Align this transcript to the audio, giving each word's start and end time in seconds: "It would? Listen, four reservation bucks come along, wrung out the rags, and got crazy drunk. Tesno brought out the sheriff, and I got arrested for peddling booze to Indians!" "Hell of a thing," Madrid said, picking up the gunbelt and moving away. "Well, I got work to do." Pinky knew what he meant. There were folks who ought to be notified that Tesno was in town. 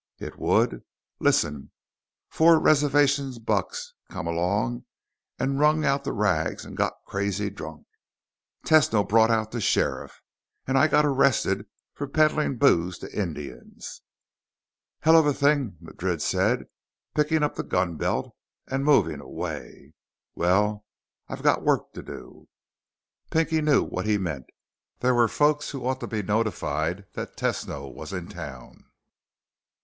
"It 0.17 0.39
would? 0.39 0.81
Listen, 1.19 1.69
four 2.27 2.57
reservation 2.59 3.31
bucks 3.45 3.93
come 4.09 4.25
along, 4.25 4.85
wrung 5.39 5.85
out 5.85 6.05
the 6.05 6.11
rags, 6.11 6.65
and 6.65 6.75
got 6.75 6.97
crazy 7.05 7.51
drunk. 7.51 7.85
Tesno 8.65 9.07
brought 9.07 9.29
out 9.29 9.51
the 9.51 9.61
sheriff, 9.61 10.19
and 10.65 10.75
I 10.75 10.87
got 10.87 11.05
arrested 11.05 11.67
for 11.93 12.07
peddling 12.07 12.57
booze 12.57 12.97
to 12.97 13.15
Indians!" 13.15 14.01
"Hell 15.01 15.15
of 15.17 15.27
a 15.27 15.35
thing," 15.35 15.77
Madrid 15.79 16.19
said, 16.23 16.65
picking 17.13 17.43
up 17.43 17.53
the 17.53 17.63
gunbelt 17.63 18.31
and 18.67 18.83
moving 18.83 19.19
away. 19.21 19.93
"Well, 20.33 20.83
I 21.27 21.39
got 21.39 21.61
work 21.61 21.93
to 21.93 22.01
do." 22.01 22.47
Pinky 23.29 23.61
knew 23.61 23.83
what 23.83 24.07
he 24.07 24.17
meant. 24.17 24.47
There 25.01 25.13
were 25.13 25.27
folks 25.27 25.69
who 25.69 25.85
ought 25.85 25.99
to 25.99 26.07
be 26.07 26.23
notified 26.23 27.05
that 27.13 27.37
Tesno 27.37 27.87
was 27.87 28.11
in 28.11 28.27
town. 28.29 28.85